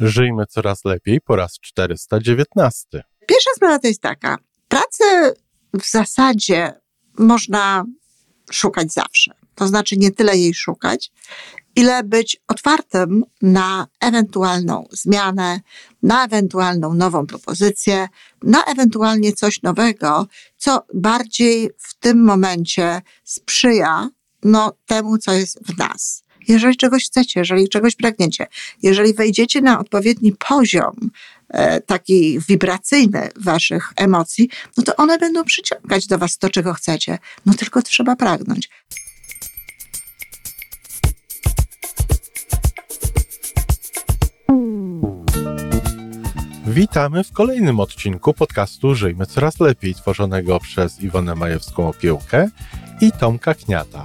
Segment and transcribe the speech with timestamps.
[0.00, 3.02] Żyjmy coraz lepiej po raz 419.
[3.26, 4.38] Pierwsza sprawa to jest taka.
[4.68, 5.32] Pracę
[5.74, 6.72] w zasadzie
[7.18, 7.84] można
[8.50, 9.32] szukać zawsze.
[9.54, 11.12] To znaczy nie tyle jej szukać,
[11.76, 15.60] ile być otwartym na ewentualną zmianę,
[16.02, 18.08] na ewentualną nową propozycję,
[18.42, 20.26] na ewentualnie coś nowego,
[20.56, 24.10] co bardziej w tym momencie sprzyja
[24.42, 26.24] no, temu, co jest w nas.
[26.48, 28.46] Jeżeli czegoś chcecie, jeżeli czegoś pragniecie,
[28.82, 31.10] jeżeli wejdziecie na odpowiedni poziom
[31.48, 37.18] e, taki wibracyjny waszych emocji, no to one będą przyciągać do was to, czego chcecie.
[37.46, 38.68] No tylko trzeba pragnąć.
[46.66, 52.48] Witamy w kolejnym odcinku podcastu Żyjmy Coraz Lepiej, tworzonego przez Iwonę Majewską-Opiełkę
[53.00, 54.04] i Tomka Kniata.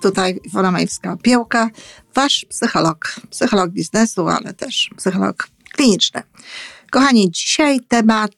[0.00, 1.68] Tutaj Iwona Majewska-Opiełka,
[2.14, 6.22] wasz psycholog, psycholog biznesu, ale też psycholog kliniczny.
[6.90, 8.32] Kochani, dzisiaj temat,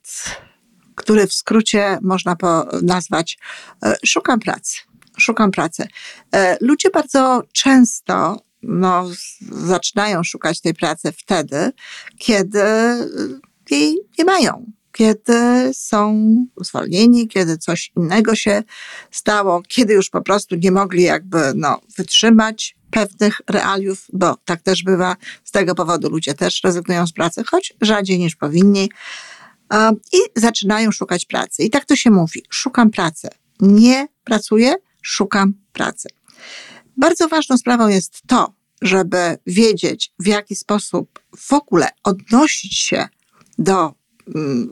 [0.95, 2.37] który w skrócie można
[2.83, 3.39] nazwać
[3.85, 4.81] e, szukam pracy.
[5.19, 5.89] Szukam pracy.
[6.35, 9.09] E, ludzie bardzo często no,
[9.51, 11.73] zaczynają szukać tej pracy wtedy,
[12.19, 12.63] kiedy
[13.71, 18.63] jej nie mają, kiedy są zwolnieni, kiedy coś innego się
[19.11, 24.83] stało, kiedy już po prostu nie mogli jakby no, wytrzymać pewnych realiów, bo tak też
[24.83, 25.17] bywa.
[25.45, 28.91] Z tego powodu ludzie też rezygnują z pracy, choć rzadziej niż powinni.
[30.13, 31.63] I zaczynają szukać pracy.
[31.63, 33.29] I tak to się mówi: szukam pracy.
[33.61, 36.09] Nie pracuję, szukam pracy.
[36.97, 43.09] Bardzo ważną sprawą jest to, żeby wiedzieć, w jaki sposób w ogóle odnosić się
[43.59, 43.95] do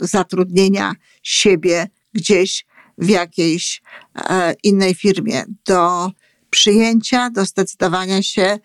[0.00, 2.66] zatrudnienia siebie gdzieś
[2.98, 3.82] w jakiejś
[4.14, 6.10] e, innej firmie, do
[6.50, 8.58] przyjęcia, do zdecydowania się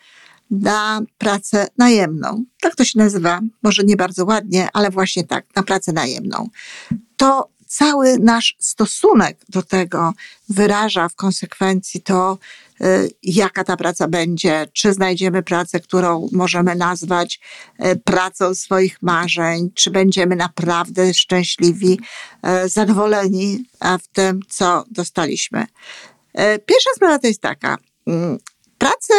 [0.51, 2.43] na pracę najemną.
[2.61, 6.49] Tak to się nazywa, może nie bardzo ładnie, ale właśnie tak, na pracę najemną.
[7.17, 10.13] To cały nasz stosunek do tego
[10.49, 12.37] wyraża w konsekwencji to,
[13.23, 17.39] jaka ta praca będzie, czy znajdziemy pracę, którą możemy nazwać
[17.85, 21.99] y, pracą swoich marzeń, czy będziemy naprawdę szczęśliwi,
[22.65, 23.65] y, zadowoleni
[24.01, 25.65] w tym, co dostaliśmy.
[26.65, 27.77] Pierwsza sprawa to jest taka.
[28.07, 28.37] Mm,
[28.77, 29.13] pracy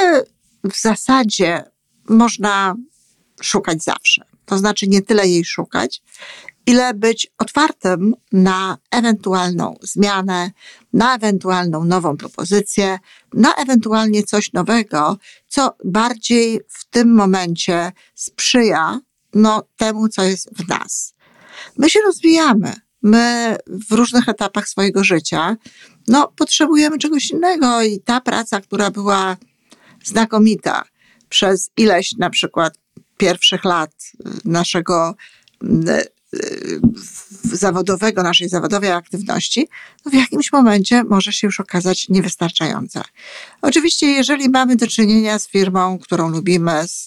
[0.65, 1.65] w zasadzie
[2.09, 2.75] można
[3.43, 4.36] szukać zawsze.
[4.47, 6.03] To znaczy nie tyle jej szukać,
[6.67, 10.51] ile być otwartym na ewentualną zmianę,
[10.93, 12.99] na ewentualną nową propozycję,
[13.35, 15.17] na ewentualnie coś nowego,
[15.49, 19.01] co bardziej w tym momencie sprzyja
[19.35, 21.15] no, temu, co jest w nas.
[21.77, 22.73] My się rozwijamy.
[23.03, 25.57] My w różnych etapach swojego życia
[26.09, 29.37] no, potrzebujemy czegoś innego i ta praca, która była
[30.05, 30.85] znakomita
[31.29, 32.79] przez ileś na przykład
[33.17, 33.93] pierwszych lat
[34.45, 35.15] naszego
[37.43, 39.69] zawodowego, naszej zawodowej aktywności,
[40.05, 43.05] no w jakimś momencie może się już okazać niewystarczająca.
[43.63, 47.07] Oczywiście, jeżeli mamy do czynienia z firmą, którą lubimy, z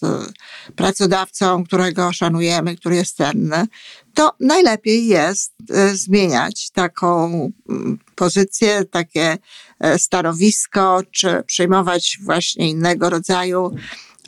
[0.75, 3.68] pracodawcą, którego szanujemy, który jest cenny,
[4.14, 5.53] to najlepiej jest
[5.94, 7.31] zmieniać taką
[7.70, 9.38] mm, pozycję, takie
[9.80, 13.76] e, stanowisko, czy przyjmować właśnie innego rodzaju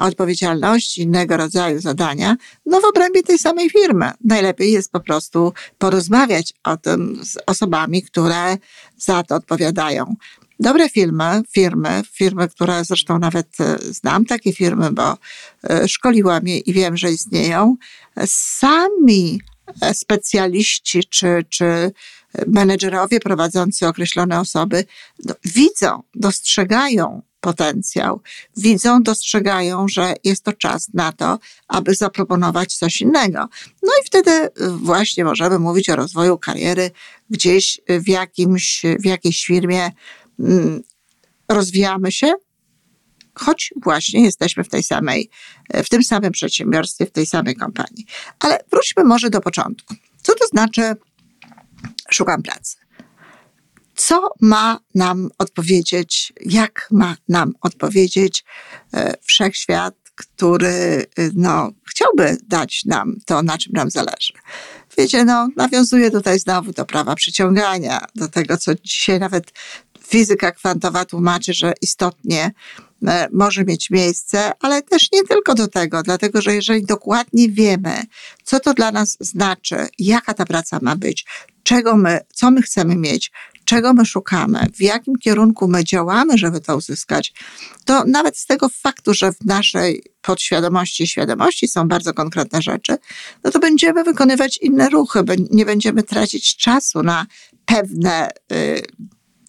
[0.02, 2.36] odpowiedzialności, innego rodzaju zadania,
[2.66, 4.12] no w obrębie tej samej firmy.
[4.24, 8.58] Najlepiej jest po prostu porozmawiać o tym z osobami, które
[8.98, 10.16] za to odpowiadają.
[10.60, 15.18] Dobre firmy, firmy, firmy, które zresztą nawet e, znam takie firmy, bo
[15.70, 17.76] e, szkoliłam je i wiem, że istnieją,
[18.26, 19.42] sami
[19.82, 21.92] e, specjaliści czy, czy
[22.48, 24.86] menedżerowie prowadzący określone osoby
[25.26, 28.22] no, widzą, dostrzegają potencjał,
[28.58, 33.40] widzą, dostrzegają, że jest to czas na to, aby zaproponować coś innego.
[33.84, 36.92] No i wtedy właśnie możemy mówić o rozwoju kariery
[37.30, 39.92] gdzieś w, jakimś, w jakiejś firmie,
[40.40, 40.82] mm,
[41.50, 42.34] rozwijamy się,
[43.36, 45.30] choć właśnie jesteśmy w tej samej,
[45.74, 48.06] w tym samym przedsiębiorstwie, w tej samej kompanii.
[48.40, 49.96] Ale wróćmy może do początku.
[50.22, 50.96] Co to znaczy
[52.10, 52.78] szukam pracy?
[54.08, 58.44] Co ma nam odpowiedzieć, jak ma nam odpowiedzieć
[58.94, 64.34] e, wszechświat, który e, no, chciałby dać nam to, na czym nam zależy.
[64.98, 69.52] wiecie, no, nawiązuje tutaj znowu do prawa przyciągania, do tego, co dzisiaj nawet
[70.08, 72.52] fizyka kwantowa tłumaczy, że istotnie
[73.08, 78.04] e, może mieć miejsce, ale też nie tylko do tego, dlatego że jeżeli dokładnie wiemy,
[78.44, 81.26] co to dla nas znaczy, jaka ta praca ma być,
[81.64, 83.32] czego my, co my chcemy mieć,
[83.72, 87.34] czego my szukamy, w jakim kierunku my działamy, żeby to uzyskać,
[87.86, 92.98] to nawet z tego faktu, że w naszej podświadomości i świadomości są bardzo konkretne rzeczy,
[93.44, 97.26] no to będziemy wykonywać inne ruchy, nie będziemy tracić czasu na
[97.66, 98.82] pewne y,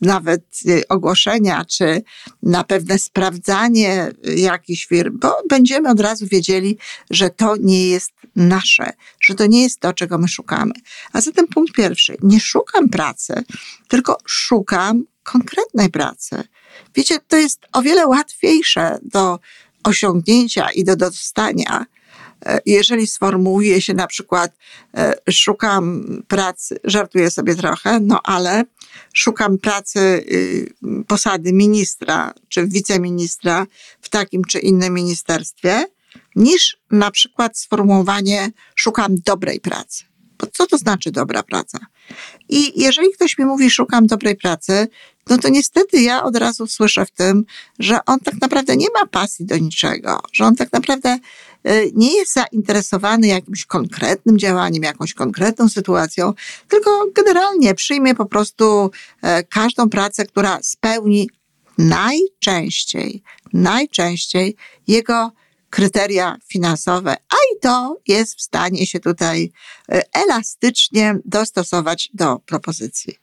[0.03, 2.03] nawet y, ogłoszenia, czy
[2.43, 6.79] na pewne sprawdzanie jakichś firm, bo będziemy od razu wiedzieli,
[7.11, 10.73] że to nie jest nasze, że to nie jest to, czego my szukamy.
[11.13, 13.35] A zatem punkt pierwszy, nie szukam pracy,
[13.89, 16.43] tylko szukam konkretnej pracy.
[16.95, 19.39] Wiecie, to jest o wiele łatwiejsze do
[19.85, 21.87] osiągnięcia i do dostania,
[22.67, 24.53] jeżeli sformułuje się na przykład,
[24.97, 28.65] e, szukam pracy, żartuję sobie trochę, no ale
[29.13, 30.75] szukam pracy, y,
[31.07, 33.67] posady ministra czy wiceministra
[34.01, 35.85] w takim czy innym ministerstwie,
[36.37, 40.05] niż na przykład sformułowanie szukam dobrej pracy.
[40.39, 41.79] Bo co to znaczy dobra praca?
[42.49, 44.89] I jeżeli ktoś mi mówi, szukam dobrej pracy,
[45.31, 47.45] no to niestety ja od razu słyszę w tym,
[47.79, 51.19] że on tak naprawdę nie ma pasji do niczego, że on tak naprawdę
[51.95, 56.33] nie jest zainteresowany jakimś konkretnym działaniem, jakąś konkretną sytuacją,
[56.69, 58.91] tylko generalnie przyjmie po prostu
[59.23, 61.31] e, każdą pracę, która spełni
[61.79, 63.23] najczęściej,
[63.53, 64.57] najczęściej
[64.87, 65.33] jego
[65.71, 69.53] kryteria finansowe, a i to jest w stanie się tutaj
[69.89, 73.15] e, elastycznie dostosować do propozycji.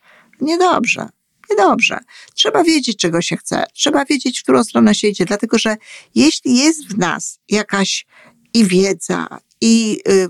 [0.41, 1.09] Niedobrze.
[1.49, 1.99] Niedobrze.
[2.33, 3.63] Trzeba wiedzieć, czego się chce.
[3.73, 5.77] Trzeba wiedzieć, w którą stronę się idzie, dlatego że
[6.15, 8.05] jeśli jest w nas jakaś
[8.53, 9.27] i wiedza,
[9.61, 10.27] i y,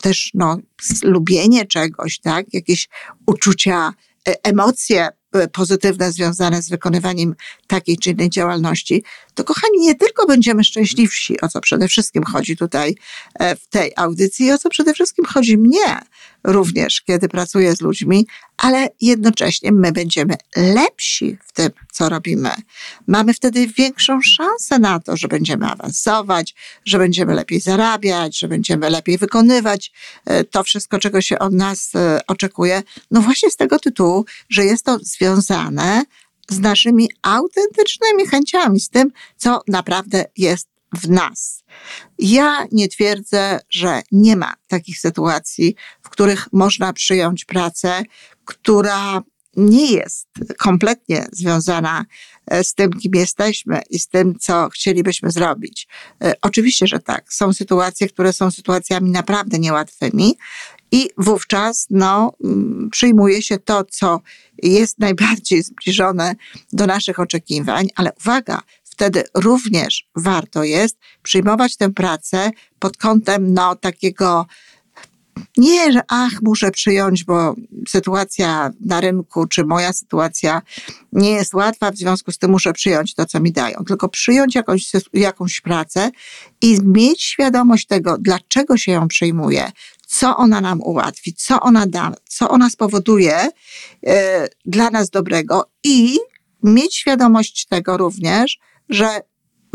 [0.00, 0.58] też no,
[1.02, 2.88] lubienie czegoś, tak, jakieś
[3.26, 3.94] uczucia,
[4.28, 7.34] e, emocje E, pozytywne związane z wykonywaniem
[7.66, 9.04] takiej czy innej działalności,
[9.34, 12.94] to kochani, nie tylko będziemy szczęśliwsi, o co przede wszystkim chodzi tutaj
[13.34, 16.00] e, w tej audycji, o co przede wszystkim chodzi mnie
[16.44, 18.26] również, kiedy pracuję z ludźmi,
[18.56, 22.50] ale jednocześnie my będziemy lepsi w tym, co robimy.
[23.06, 26.54] Mamy wtedy większą szansę na to, że będziemy awansować,
[26.84, 29.92] że będziemy lepiej zarabiać, że będziemy lepiej wykonywać
[30.24, 31.92] e, to wszystko, czego się od nas
[32.26, 32.82] oczekuje.
[33.10, 36.04] No właśnie z tego tytułu, że jest to związane
[36.50, 41.64] z naszymi autentycznymi chęciami, z tym, co naprawdę jest w nas.
[42.18, 48.02] Ja nie twierdzę, że nie ma takich sytuacji, w których można przyjąć pracę,
[48.44, 49.22] która
[49.56, 52.04] nie jest kompletnie związana
[52.46, 55.88] e, z tym, kim jesteśmy i z tym, co chcielibyśmy zrobić.
[56.22, 57.32] E, oczywiście, że tak.
[57.32, 60.38] Są sytuacje, które są sytuacjami naprawdę niełatwymi
[60.94, 64.20] i wówczas no, mm, przyjmuje się to, co
[64.62, 66.34] jest najbardziej zbliżone
[66.72, 73.76] do naszych oczekiwań, ale uwaga, wtedy również warto jest przyjmować tę pracę pod kątem no,
[73.76, 74.46] takiego
[75.56, 77.54] nie, że ach, muszę przyjąć, bo
[77.88, 80.62] sytuacja na rynku, czy moja sytuacja
[81.12, 83.84] nie jest łatwa, w związku z tym muszę przyjąć to, co mi dają.
[83.86, 86.10] Tylko przyjąć jakąś, jakąś pracę
[86.62, 89.72] i mieć świadomość tego, dlaczego się ją przyjmuje,
[90.18, 93.48] co ona nam ułatwi, co ona da, co ona spowoduje
[94.06, 96.18] e, dla nas dobrego i
[96.62, 99.20] mieć świadomość tego również, że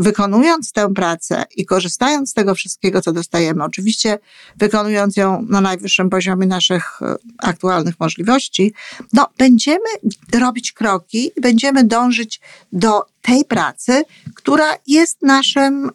[0.00, 4.18] wykonując tę pracę i korzystając z tego wszystkiego, co dostajemy, oczywiście
[4.56, 8.74] wykonując ją na najwyższym poziomie naszych e, aktualnych możliwości,
[9.12, 9.88] no, będziemy
[10.32, 12.40] robić kroki i będziemy dążyć
[12.72, 14.04] do tej pracy,
[14.34, 15.90] która jest naszym y,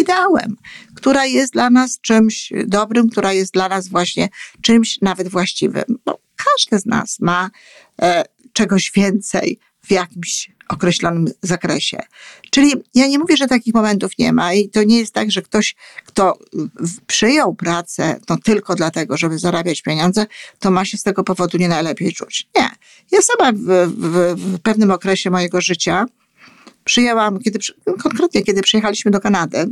[0.00, 0.56] ideałem,
[0.94, 4.28] która jest dla nas czymś dobrym, która jest dla nas właśnie
[4.62, 5.84] czymś nawet właściwym.
[6.04, 7.50] Bo każdy z nas ma
[8.02, 8.06] y,
[8.52, 9.58] czegoś więcej
[9.90, 11.98] w jakimś określonym zakresie.
[12.50, 15.42] Czyli ja nie mówię, że takich momentów nie ma i to nie jest tak, że
[15.42, 15.74] ktoś,
[16.06, 16.38] kto
[17.06, 20.26] przyjął pracę no tylko dlatego, żeby zarabiać pieniądze,
[20.58, 22.48] to ma się z tego powodu nie najlepiej czuć.
[22.56, 22.70] Nie.
[23.10, 26.06] Ja sama w, w, w pewnym okresie mojego życia
[26.84, 27.58] przyjęłam, kiedy,
[28.02, 29.68] konkretnie kiedy przyjechaliśmy do Kanady,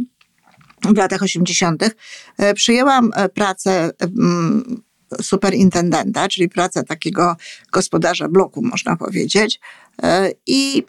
[0.84, 1.94] w latach 80.,
[2.38, 3.90] e, przyjęłam e, pracę
[5.22, 7.36] superintendenta, czyli praca takiego
[7.72, 9.60] gospodarza bloku, można powiedzieć.
[10.02, 10.84] E, I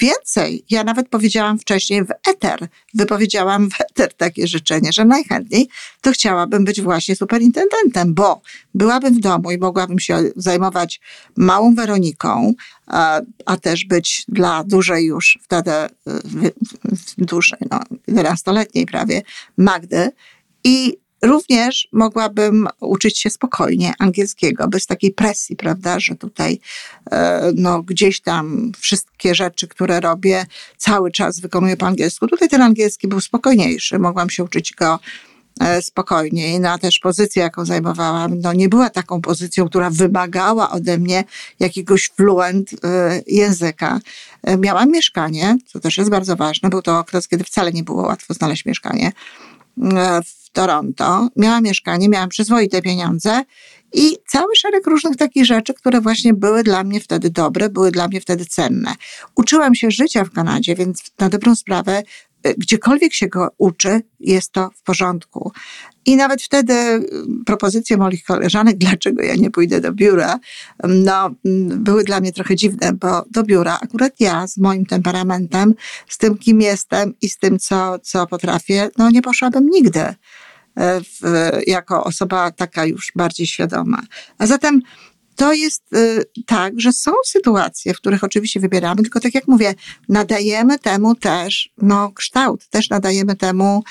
[0.00, 5.68] więcej, ja nawet powiedziałam wcześniej w eter, wypowiedziałam w eter takie życzenie, że najchętniej
[6.00, 8.42] to chciałabym być właśnie superintendentem, bo
[8.74, 11.00] byłabym w domu i mogłabym się zajmować
[11.36, 12.52] małą Weroniką,
[12.86, 15.70] a, a też być dla dużej już wtedy,
[17.18, 19.22] dużej, no, 11-letniej prawie,
[19.56, 20.10] Magdy
[20.64, 26.60] i Również mogłabym uczyć się spokojnie angielskiego, bez takiej presji, prawda, że tutaj
[27.10, 32.26] e, no, gdzieś tam wszystkie rzeczy, które robię, cały czas wykonuję po angielsku.
[32.26, 34.98] Tutaj ten angielski był spokojniejszy, mogłam się uczyć go
[35.60, 36.60] e, spokojniej.
[36.60, 41.24] No a też pozycja, jaką zajmowałam, no nie była taką pozycją, która wymagała ode mnie
[41.60, 44.00] jakiegoś fluent e, języka.
[44.58, 46.68] Miałam mieszkanie, co też jest bardzo ważne.
[46.68, 49.12] Był to okres, kiedy wcale nie było łatwo znaleźć mieszkanie
[50.52, 53.42] Toronto, miałam mieszkanie, miałam przyzwoite pieniądze
[53.92, 58.08] i cały szereg różnych takich rzeczy, które właśnie były dla mnie wtedy dobre, były dla
[58.08, 58.94] mnie wtedy cenne.
[59.36, 62.02] Uczyłam się życia w Kanadzie, więc na dobrą sprawę
[62.58, 65.52] gdziekolwiek się go uczy, jest to w porządku.
[66.04, 70.38] I nawet wtedy mm, propozycje moich koleżanek, dlaczego ja nie pójdę do biura,
[70.84, 75.74] no, mm, były dla mnie trochę dziwne, bo do biura akurat ja z moim temperamentem,
[76.08, 80.14] z tym, kim jestem i z tym, co, co potrafię, no nie poszłabym nigdy
[80.76, 84.02] w, jako osoba taka już bardziej świadoma.
[84.38, 84.80] A zatem
[85.36, 89.74] to jest y, tak, że są sytuacje, w których oczywiście wybieramy, tylko tak jak mówię,
[90.08, 93.82] nadajemy temu też no, kształt, też nadajemy temu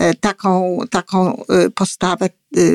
[0.00, 1.42] y, taką, taką
[1.74, 2.30] postawę,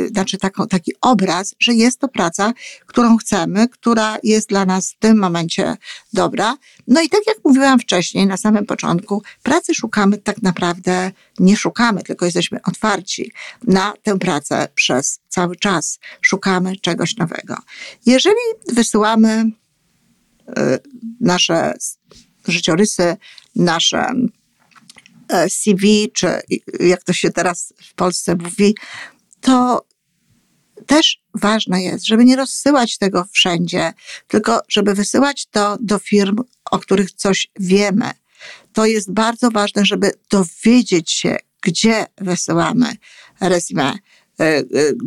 [0.07, 2.53] znaczy taką, taki obraz, że jest to praca,
[2.85, 5.77] którą chcemy, która jest dla nas w tym momencie
[6.13, 6.57] dobra.
[6.87, 12.03] No i tak jak mówiłam wcześniej, na samym początku, pracy szukamy tak naprawdę, nie szukamy,
[12.03, 13.31] tylko jesteśmy otwarci
[13.67, 15.99] na tę pracę przez cały czas.
[16.21, 17.55] Szukamy czegoś nowego.
[18.05, 18.35] Jeżeli
[18.73, 19.43] wysyłamy
[20.49, 20.53] y,
[21.21, 21.73] nasze
[22.47, 23.17] życiorysy,
[23.55, 24.11] nasze
[25.45, 26.27] y, CV, czy
[26.79, 28.75] jak to się teraz w Polsce mówi,
[29.43, 29.85] to
[30.87, 33.93] też ważne jest, żeby nie rozsyłać tego wszędzie,
[34.27, 36.37] tylko żeby wysyłać to do firm,
[36.71, 38.11] o których coś wiemy.
[38.73, 42.95] To jest bardzo ważne, żeby dowiedzieć się, gdzie wysyłamy
[43.41, 43.93] resume.
[44.39, 44.63] E, e,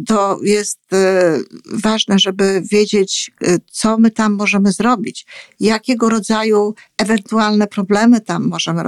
[0.06, 1.38] to jest e,
[1.73, 3.30] ważne, żeby wiedzieć,
[3.71, 5.26] co my tam możemy zrobić,
[5.61, 8.83] jakiego rodzaju ewentualne problemy tam możemy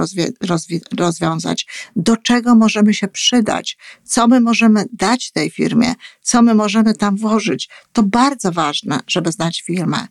[0.97, 6.93] rozwiązać, do czego możemy się przydać, co my możemy dać tej firmie, co my możemy
[6.93, 7.69] tam włożyć.
[7.93, 10.07] To bardzo ważne, żeby znać firmę.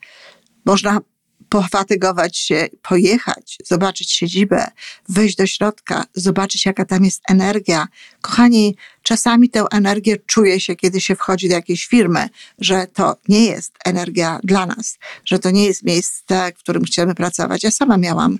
[0.64, 1.00] Można
[1.48, 4.66] pofatygować się, pojechać, zobaczyć siedzibę,
[5.08, 7.88] wejść do środka, zobaczyć, jaka tam jest energia.
[8.20, 12.28] Kochani, czasami tę energię czuje się, kiedy się wchodzi do jakiejś firmy,
[12.58, 17.14] że to nie jest energia dla nas, że to nie jest miejsce, w którym chcemy
[17.14, 17.62] pracować.
[17.62, 18.38] Ja sama miałam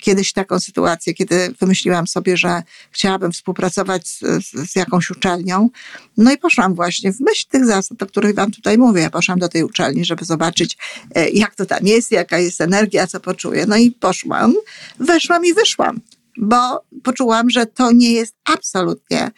[0.00, 4.20] kiedyś taką sytuację, kiedy wymyśliłam sobie, że chciałabym współpracować z,
[4.70, 5.70] z, jakąś uczelnią.
[6.16, 9.02] No i poszłam właśnie w myśl tych zasad, o których Wam tutaj mówię.
[9.02, 10.78] Ja poszłam do tej uczelni, żeby zobaczyć,
[11.14, 13.66] e, jak to tam jest, jaka jest energia, co poczuję.
[13.66, 14.54] No i poszłam,
[15.00, 16.00] weszłam i wyszłam,
[16.36, 19.30] bo poczułam, że to nie jest absolutnie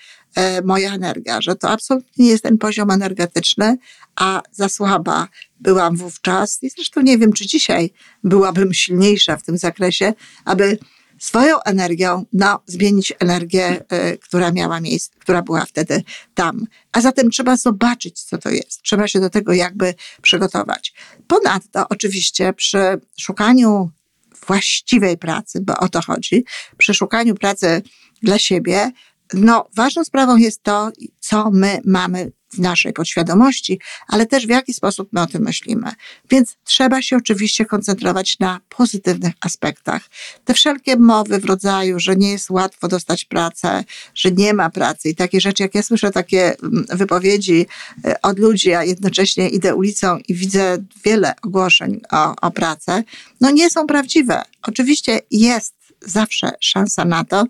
[0.64, 3.76] moja energia, że to absolutnie nie jest ten poziom energetyczny,
[4.16, 5.28] a za słaba
[5.60, 7.92] byłam wówczas i zresztą nie wiem, czy dzisiaj
[8.24, 10.78] byłabym silniejsza w tym zakresie, aby
[11.22, 16.02] swoją energią no, zmienić energię, y, która miała miejsce, która była wtedy
[16.34, 16.66] tam.
[16.92, 18.82] A zatem trzeba zobaczyć, co to jest.
[18.82, 20.94] Trzeba się do tego jakby przygotować.
[21.26, 23.90] Ponadto, oczywiście, przy szukaniu
[24.46, 26.44] właściwej pracy, bo o to chodzi,
[26.76, 27.82] przy szukaniu pracy
[28.22, 28.90] dla siebie,
[29.34, 34.74] no, ważną sprawą jest to, co my mamy w naszej podświadomości, ale też w jaki
[34.74, 35.92] sposób my o tym myślimy.
[36.30, 40.02] Więc trzeba się oczywiście koncentrować na pozytywnych aspektach.
[40.44, 43.84] Te wszelkie mowy w rodzaju, że nie jest łatwo dostać pracę,
[44.14, 47.66] że nie ma pracy i takie rzeczy, jak ja słyszę takie mm, wypowiedzi
[48.04, 53.02] e, od ludzi, a jednocześnie idę ulicą i widzę wiele ogłoszeń o, o pracę,
[53.40, 54.42] no nie są prawdziwe.
[54.62, 57.44] Oczywiście jest zawsze szansa na to,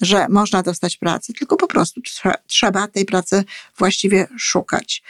[0.00, 2.00] że można dostać pracę, tylko po prostu
[2.46, 3.44] trzeba tej pracy
[3.78, 5.02] właściwie szukać.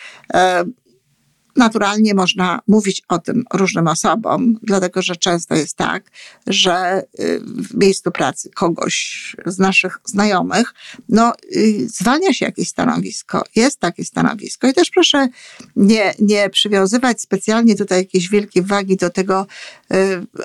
[1.59, 6.11] Naturalnie można mówić o tym różnym osobom, dlatego że często jest tak,
[6.47, 10.75] że y, w miejscu pracy kogoś z naszych znajomych,
[11.09, 15.29] no, y, zwalnia się jakieś stanowisko, jest takie stanowisko i też proszę
[15.77, 19.47] nie, nie przywiązywać specjalnie tutaj jakiejś wielkiej wagi do tego
[19.93, 19.97] y,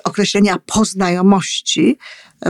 [0.03, 1.97] określenia poznajomości,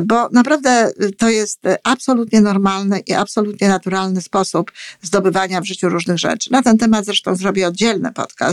[0.02, 6.52] bo naprawdę to jest absolutnie normalny i absolutnie naturalny sposób zdobywania w życiu różnych rzeczy.
[6.52, 8.53] Na ten temat zresztą zrobię oddzielny podcast,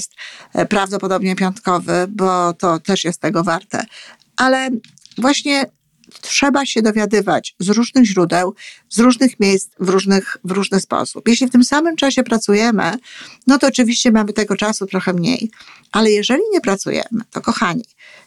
[0.54, 3.84] e, prawdopodobnie piątkowy, bo to też jest tego warte.
[4.36, 4.70] Ale
[5.18, 5.66] właśnie
[6.20, 8.54] trzeba się dowiadywać z różnych źródeł,
[8.88, 11.28] z różnych miejsc, w, różnych, w różny sposób.
[11.28, 12.92] Jeśli w tym samym czasie pracujemy,
[13.46, 15.50] no to oczywiście mamy tego czasu trochę mniej,
[15.92, 17.84] ale jeżeli nie pracujemy, to kochani,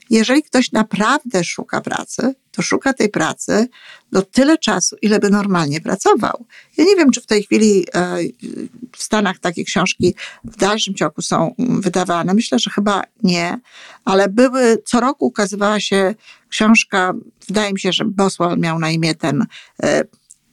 [0.10, 3.68] jeżeli ktoś naprawdę szuka pracy, to szuka tej pracy
[4.12, 6.46] do tyle czasu, ile by normalnie pracował.
[6.78, 8.18] Ja nie wiem, czy w tej chwili e,
[8.92, 12.34] w Stanach takie książki w dalszym ciągu są wydawane.
[12.34, 13.60] Myślę, że chyba nie,
[14.06, 16.16] ale były, co roku ukazywała się
[16.50, 17.14] książka,
[17.48, 19.46] wydaje mi się, że Boswell miał na imię ten
[19.84, 20.04] e,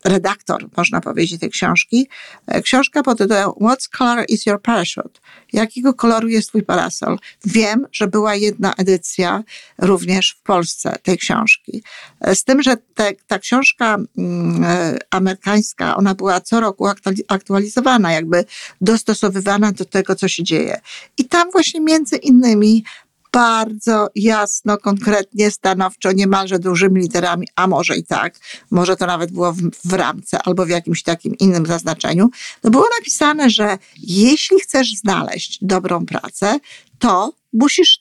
[0.04, 2.09] redaktor, można powiedzieć, tej książki.
[2.47, 5.21] E, książka pod tytułem What color is your parachute?
[5.52, 7.19] Jakiego koloru jest twój parasol?
[7.45, 9.42] Wiem, że była jedna edycja
[9.78, 11.83] również w Polsce tej książki.
[12.21, 16.87] E, z tym, że te, ta książka mm, e, amerykańska, ona była co roku
[17.28, 18.45] aktualizowana, jakby
[18.80, 20.80] dostosowywana do tego, co się dzieje.
[21.19, 22.85] I tam właśnie między innymi
[23.32, 28.38] bardzo jasno, konkretnie, stanowczo, niemalże dużymi literami, a może i tak,
[28.70, 32.30] może to nawet było w, w ramce albo w jakimś takim innym zaznaczeniu,
[32.64, 36.58] no było napisane, że jeśli chcesz znaleźć dobrą pracę,
[36.99, 37.99] to musisz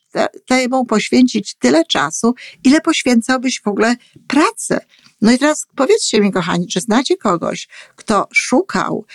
[0.47, 3.95] temu poświęcić tyle czasu, ile poświęcałbyś w ogóle
[4.27, 4.79] pracy.
[5.21, 9.05] No i teraz powiedzcie mi, kochani, czy znacie kogoś, kto szukał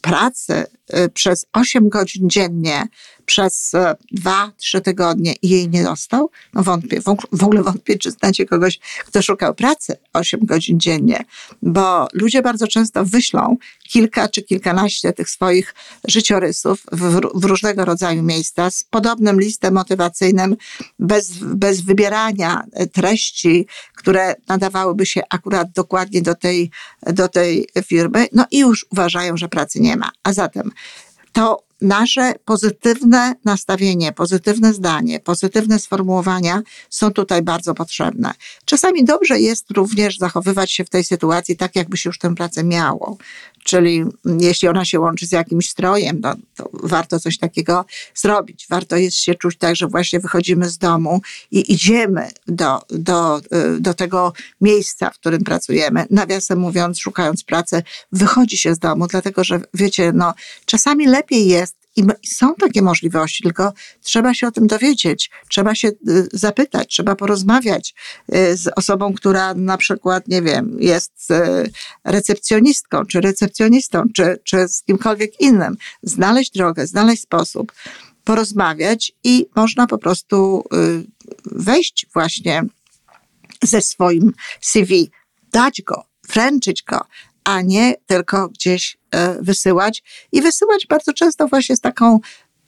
[0.00, 2.88] pracy y, przez 8 godzin dziennie,
[3.28, 3.72] przez
[4.18, 6.30] 2-3 e, tygodnie i jej nie dostał?
[6.54, 7.00] No wątpię,
[7.32, 11.24] w ogóle wątpię, czy znacie kogoś, kto szukał pracy 8 godzin dziennie,
[11.62, 13.56] bo ludzie bardzo często wyślą
[13.88, 15.74] kilka czy kilkanaście tych swoich
[16.08, 20.56] życiorysów w, w różnego rodzaju miejsca z podobnym listem motywacyjnym,
[20.98, 23.66] bez, bez wybierania treści,
[23.96, 26.70] które nadawałyby się akurat dokładnie do tej,
[27.06, 30.10] do tej firmy, no i już uważają, że pracy nie ma.
[30.22, 30.70] A zatem
[31.32, 38.32] to nasze pozytywne nastawienie, pozytywne zdanie, pozytywne sformułowania są tutaj bardzo potrzebne.
[38.64, 42.64] Czasami dobrze jest również zachowywać się w tej sytuacji tak, jakby się już tę pracę
[42.64, 43.16] miało.
[43.68, 44.04] Czyli
[44.40, 47.84] jeśli ona się łączy z jakimś strojem, no, to warto coś takiego
[48.14, 48.66] zrobić.
[48.70, 51.20] Warto jest się czuć tak, że właśnie wychodzimy z domu
[51.50, 56.06] i idziemy do, do, y, do tego miejsca, w którym pracujemy.
[56.10, 57.82] Nawiasem mówiąc, szukając pracy,
[58.12, 60.34] wychodzi się z domu, dlatego że wiecie, no,
[60.66, 65.88] czasami lepiej jest i są takie możliwości, tylko trzeba się o tym dowiedzieć, trzeba się
[65.88, 67.94] y, zapytać, trzeba porozmawiać
[68.34, 71.70] y, z osobą, która na przykład, nie wiem, jest y,
[72.04, 75.76] recepcjonistką, czy recepcjonistą, czy, czy z kimkolwiek innym.
[76.02, 77.72] Znaleźć drogę, znaleźć sposób,
[78.24, 80.64] porozmawiać i można po prostu
[81.44, 82.64] wejść właśnie
[83.62, 85.10] ze swoim CV,
[85.52, 87.00] dać go, wręczyć go,
[87.48, 90.02] a nie tylko gdzieś e, wysyłać.
[90.32, 92.20] I wysyłać bardzo często właśnie z taką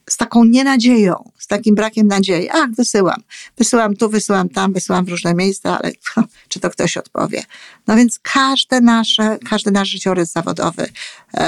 [0.09, 2.49] z taką nienadzieją, z takim brakiem nadziei.
[2.51, 3.23] Ach, wysyłam.
[3.57, 5.91] Wysyłam tu, wysyłam tam, wysyłam w różne miejsca, ale
[6.49, 7.43] czy to ktoś odpowie?
[7.87, 10.89] No więc każde nasze, każdy nasz życiorys zawodowy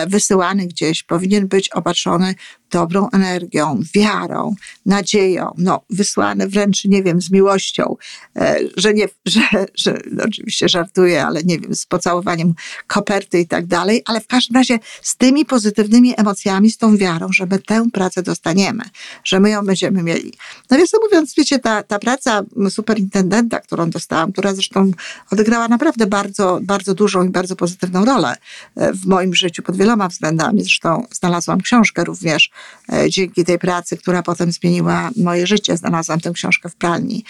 [0.08, 2.36] wysyłany gdzieś powinien być opatrzony
[2.74, 7.96] dobrą energią, wiarą, nadzieją, no, wysłany wręcz, nie wiem, z miłością,
[8.36, 9.41] e, że nie, że,
[9.76, 12.54] że no, oczywiście żartuję, ale nie wiem, z pocałowaniem
[12.88, 17.28] koperty i tak dalej, ale w każdym razie z tymi pozytywnymi emocjami, z tą wiarą,
[17.34, 18.84] że my tę pracę dostaniemy,
[19.24, 20.34] że my ją będziemy mieli.
[20.72, 24.91] No więc mówiąc, wiecie, ta, ta praca superintendenta, którą dostałam, która zresztą
[25.32, 28.36] odegrała naprawdę bardzo, bardzo dużą i bardzo pozytywną rolę
[28.76, 30.62] e, w moim życiu pod wieloma względami.
[30.62, 32.51] Zresztą znalazłam książkę również
[32.91, 35.77] E, dzięki tej pracy, która potem zmieniła moje życie.
[35.77, 37.23] Znalazłam tę książkę w pralni.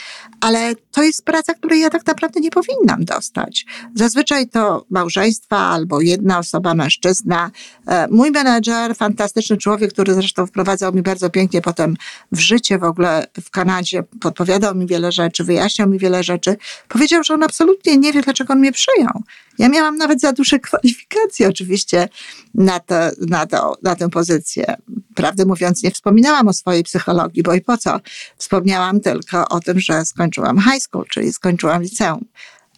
[0.43, 3.65] Ale to jest praca, której ja tak naprawdę nie powinnam dostać.
[3.95, 7.51] Zazwyczaj to małżeństwa albo jedna osoba, mężczyzna.
[7.87, 11.95] E, mój menedżer, fantastyczny człowiek, który zresztą wprowadzał mi bardzo pięknie potem
[12.31, 16.57] w życie w ogóle w Kanadzie, podpowiadał mi wiele rzeczy, wyjaśniał mi wiele rzeczy.
[16.87, 19.23] Powiedział, że on absolutnie nie wie, dlaczego on mnie przyjął.
[19.59, 22.09] Ja miałam nawet za duże kwalifikacje oczywiście
[22.53, 22.95] na, to,
[23.27, 24.75] na, to, na tę pozycję.
[25.15, 27.99] Prawdę mówiąc, nie wspominałam o swojej psychologii, bo i po co?
[28.37, 32.25] Wspomniałam tylko o tym, że skończyłam high school, czyli skończyłam liceum.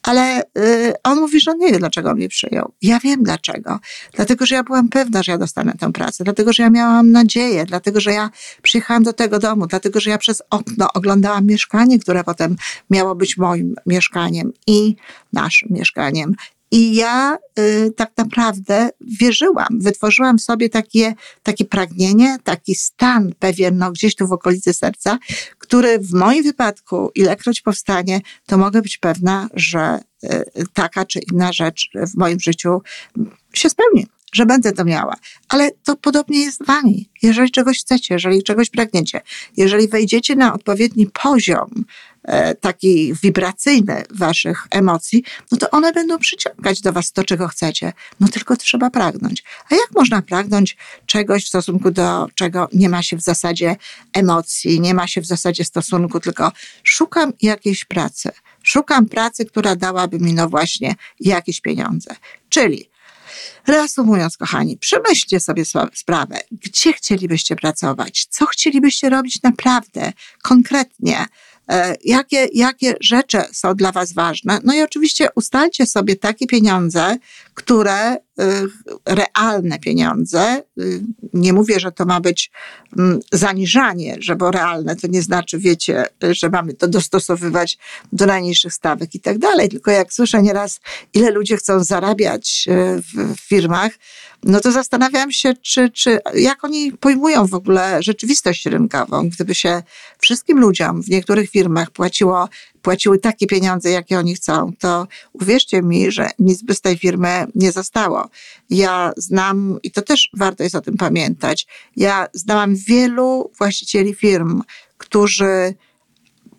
[0.05, 2.71] Ale y, on mówi, że nie wie, dlaczego mnie przyjął.
[2.81, 3.79] Ja wiem dlaczego.
[4.13, 6.23] Dlatego, że ja byłam pewna, że ja dostanę tę pracę.
[6.23, 7.65] Dlatego, że ja miałam nadzieję.
[7.65, 8.29] Dlatego, że ja
[8.61, 9.67] przyjechałam do tego domu.
[9.67, 12.55] Dlatego, że ja przez okno oglądałam mieszkanie, które potem
[12.89, 14.95] miało być moim mieszkaniem i
[15.33, 16.35] naszym mieszkaniem.
[16.75, 23.91] I ja y, tak naprawdę wierzyłam, wytworzyłam sobie takie, takie pragnienie, taki stan pewien, no
[23.91, 25.17] gdzieś tu w okolicy serca,
[25.57, 31.53] który w moim wypadku, ilekroć powstanie, to mogę być pewna, że y, taka czy inna
[31.53, 32.81] rzecz w moim życiu
[33.53, 35.15] się spełni że będę to miała.
[35.49, 37.09] Ale to podobnie jest z wami.
[37.21, 39.21] Jeżeli czegoś chcecie, jeżeli czegoś pragniecie,
[39.57, 41.85] jeżeli wejdziecie na odpowiedni poziom
[42.27, 47.93] e, taki wibracyjny waszych emocji, no to one będą przyciągać do was to, czego chcecie.
[48.19, 49.43] No tylko trzeba pragnąć.
[49.71, 53.75] A jak można pragnąć czegoś w stosunku do czego nie ma się w zasadzie
[54.13, 56.51] emocji, nie ma się w zasadzie stosunku, tylko
[56.83, 58.31] szukam jakiejś pracy
[58.65, 62.15] Szukam pracy, która dałaby mi no właśnie jakieś pieniądze.
[62.49, 62.89] Czyli
[63.67, 71.25] Reasumując, kochani, przemyślcie sobie sprawę, gdzie chcielibyście pracować, co chcielibyście robić naprawdę, konkretnie,
[72.03, 74.59] jakie, jakie rzeczy są dla Was ważne.
[74.63, 77.17] No i oczywiście ustalcie sobie takie pieniądze,
[77.53, 78.17] które
[79.05, 81.01] realne pieniądze, y,
[81.33, 82.51] nie mówię, że to ma być
[82.97, 87.77] mm, zaniżanie, że bo realne to nie znaczy, wiecie, że mamy to dostosowywać
[88.13, 90.79] do najniższych stawek i tak dalej, tylko jak słyszę nieraz,
[91.13, 93.01] ile ludzie chcą zarabiać y,
[93.35, 93.91] w firmach,
[94.45, 99.29] no to zastanawiam się, czy, czy jak oni pojmują w ogóle rzeczywistość rynkową.
[99.29, 99.83] Gdyby się
[100.19, 102.49] wszystkim ludziom w niektórych firmach płaciło,
[102.85, 107.47] płaciły takie pieniądze, jakie oni chcą, to uwierzcie mi, że nic by z tej firmy
[107.55, 108.29] nie zostało.
[108.69, 114.61] Ja znam, i to też warto jest o tym pamiętać, ja znałam wielu właścicieli firm,
[114.97, 115.73] którzy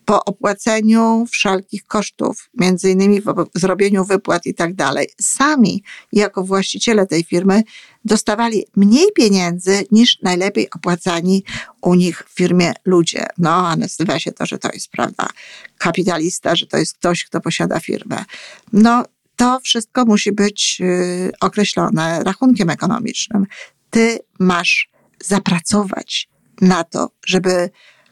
[0.07, 7.07] po opłaceniu wszelkich kosztów, między innymi w zrobieniu wypłat i tak dalej, sami jako właściciele
[7.07, 7.63] tej firmy
[8.05, 11.45] dostawali mniej pieniędzy niż najlepiej opłacani
[11.83, 13.27] u nich w firmie ludzie.
[13.39, 15.29] No, a nazywa się to, że to jest, prawda,
[15.79, 18.25] kapitalista, że to jest ktoś, kto posiada firmę.
[18.73, 19.05] No,
[19.37, 23.47] to wszystko musi być y, określone rachunkiem ekonomicznym.
[23.91, 24.91] Ty masz
[25.25, 26.29] zapracować
[26.61, 27.71] na to, żeby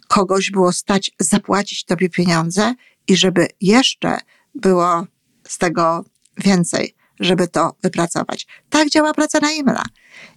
[0.09, 2.75] kogoś było stać zapłacić tobie pieniądze
[3.09, 4.19] i żeby jeszcze
[4.55, 5.07] było
[5.49, 6.05] z tego
[6.39, 8.47] więcej, żeby to wypracować.
[8.71, 9.83] Tak działa praca naimna.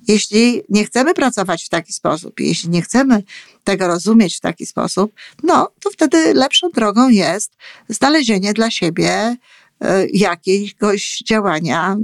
[0.07, 3.23] Jeśli nie chcemy pracować w taki sposób, jeśli nie chcemy
[3.63, 7.57] tego rozumieć w taki sposób, no to wtedy lepszą drogą jest
[7.89, 9.35] znalezienie dla siebie
[9.81, 11.97] e, jakiegoś działania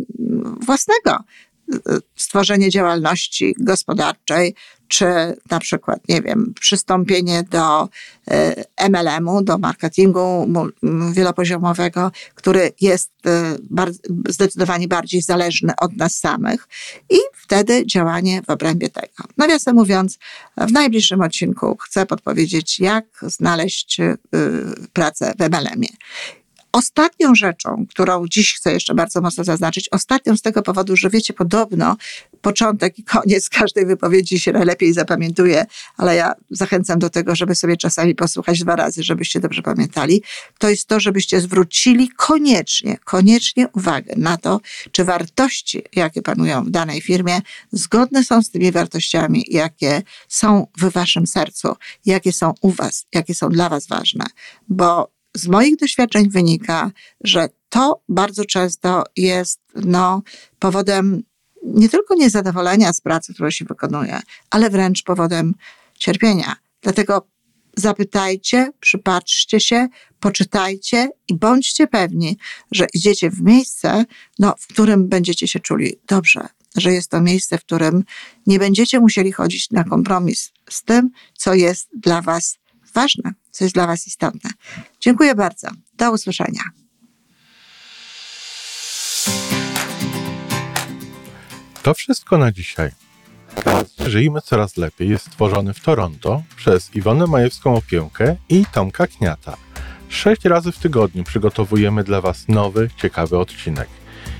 [0.61, 1.23] własnego
[2.15, 4.55] stworzenie działalności gospodarczej,
[4.87, 5.05] czy
[5.51, 7.89] na przykład, nie wiem, przystąpienie do
[8.31, 10.47] e, MLM-u, do marketingu
[11.11, 13.57] wielopoziomowego, który jest e,
[14.29, 16.67] zdecydowanie bardziej zależny od nas samych
[17.09, 19.23] i wtedy działanie w obrębie tego.
[19.37, 20.19] Nawiasem mówiąc,
[20.57, 24.17] w najbliższym odcinku chcę podpowiedzieć, jak znaleźć e,
[24.93, 25.93] pracę w MLM-ie.
[26.73, 31.33] Ostatnią rzeczą, którą dziś chcę jeszcze bardzo mocno zaznaczyć, ostatnią z tego powodu, że wiecie,
[31.33, 31.97] podobno
[32.41, 35.65] początek i koniec każdej wypowiedzi się najlepiej zapamiętuje,
[35.97, 40.23] ale ja zachęcam do tego, żeby sobie czasami posłuchać dwa razy, żebyście dobrze pamiętali,
[40.57, 46.69] to jest to, żebyście zwrócili koniecznie, koniecznie uwagę na to, czy wartości, jakie panują w
[46.69, 52.71] danej firmie, zgodne są z tymi wartościami, jakie są w waszym sercu, jakie są u
[52.71, 54.25] was, jakie są dla was ważne.
[54.69, 56.91] Bo z moich doświadczeń wynika,
[57.23, 60.21] że to bardzo często jest no,
[60.59, 61.23] powodem
[61.63, 64.19] nie tylko niezadowolenia z pracy, którą się wykonuje,
[64.49, 65.53] ale wręcz powodem
[65.97, 66.55] cierpienia.
[66.81, 67.27] Dlatego
[67.77, 69.87] zapytajcie, przypatrzcie się,
[70.19, 72.37] poczytajcie i bądźcie pewni,
[72.71, 74.05] że idziecie w miejsce,
[74.39, 78.03] no, w którym będziecie się czuli dobrze, że jest to miejsce, w którym
[78.47, 82.57] nie będziecie musieli chodzić na kompromis z tym, co jest dla Was
[82.93, 84.49] ważne, co jest dla Was istotne.
[84.99, 85.67] Dziękuję bardzo.
[85.97, 86.61] Do usłyszenia.
[91.83, 92.91] To wszystko na dzisiaj.
[94.07, 99.57] Żyjmy coraz lepiej jest stworzony w Toronto przez Iwonę Majewską Opiełkę i Tomka Kniata.
[100.09, 103.89] Sześć razy w tygodniu przygotowujemy dla Was nowy, ciekawy odcinek.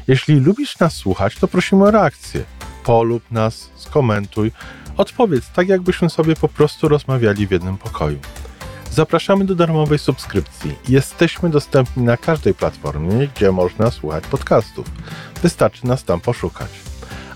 [0.08, 2.44] Jeśli lubisz nas słuchać, to prosimy o reakcję.
[2.84, 4.52] Polub nas, skomentuj,
[4.98, 8.20] odpowiedz tak, jakbyśmy sobie po prostu rozmawiali w jednym pokoju.
[8.96, 10.76] Zapraszamy do darmowej subskrypcji.
[10.90, 14.86] Jesteśmy dostępni na każdej platformie, gdzie można słuchać podcastów.
[15.42, 16.70] Wystarczy nas tam poszukać.